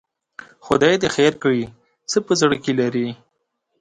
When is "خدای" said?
0.65-0.93